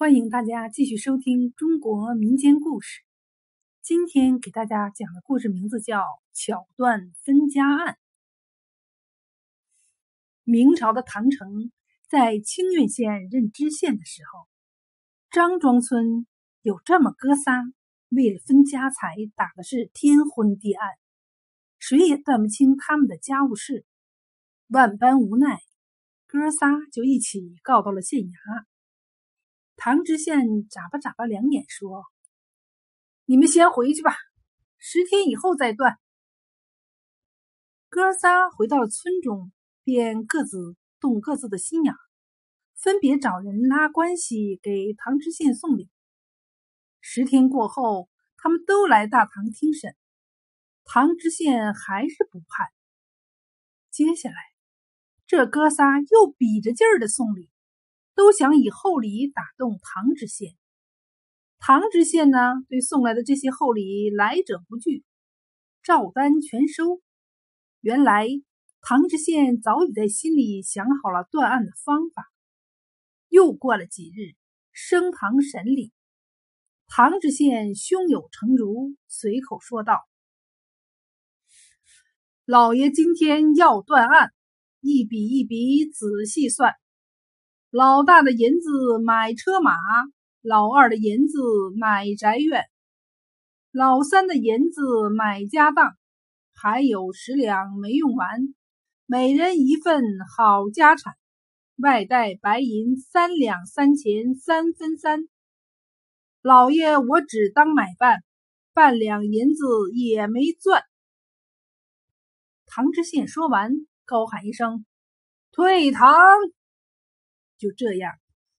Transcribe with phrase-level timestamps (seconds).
[0.00, 3.00] 欢迎大家继续收听中国民间故事。
[3.82, 5.98] 今天给大家讲的故事名字叫
[6.32, 7.94] 《巧断分家案》。
[10.44, 11.72] 明朝的唐成
[12.08, 14.46] 在清苑县任知县的时候，
[15.32, 16.28] 张庄村
[16.62, 17.64] 有这么哥仨，
[18.10, 20.90] 为了分家财打的是天昏地暗，
[21.80, 23.84] 谁也断不清他们的家务事。
[24.68, 25.58] 万般无奈，
[26.28, 28.67] 哥仨就一起告到了县衙。
[29.80, 32.04] 唐知县眨巴眨巴两眼，说
[33.26, 34.12] ：“你们先回去吧，
[34.76, 36.00] 十天以后再断。”
[37.88, 39.52] 哥仨回到村中，
[39.84, 41.94] 便各自动各自的心眼，
[42.74, 45.88] 分别找人拉关系给唐知县送礼。
[47.00, 49.94] 十天过后，他们都来大堂听审，
[50.82, 52.66] 唐知县还是不判。
[53.92, 54.36] 接下来，
[55.28, 57.48] 这哥仨又比着劲儿的送礼。
[58.18, 60.56] 都想以厚礼打动唐知县。
[61.60, 65.04] 唐知县呢，对送来的这些厚礼来者不拒，
[65.84, 67.00] 照单全收。
[67.80, 68.26] 原来
[68.80, 72.28] 唐知县早已在心里想好了断案的方法。
[73.28, 74.34] 又过了几日，
[74.72, 75.92] 升堂审理，
[76.88, 80.00] 唐知县胸有成竹，随口说道
[82.44, 84.32] ：“老爷今天要断案，
[84.80, 86.74] 一笔一笔仔细算。”
[87.70, 89.74] 老大的银子买车马，
[90.40, 91.38] 老二的银子
[91.76, 92.64] 买宅院，
[93.72, 94.80] 老三的银子
[95.14, 95.94] 买家当，
[96.54, 98.54] 还有十两没用完，
[99.04, 100.02] 每人一份
[100.34, 101.12] 好家产，
[101.76, 105.28] 外带白银三两三钱三分三。
[106.40, 108.24] 老爷，我只当买办，
[108.72, 110.82] 半两银子也没赚。
[112.64, 113.72] 唐知县说完，
[114.06, 114.86] 高喊一声
[115.52, 116.16] ：“退堂！”
[117.58, 118.12] 就这样，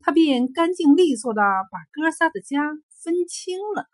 [0.00, 2.60] 他便干净利索的把哥仨的家
[3.02, 3.86] 分清了。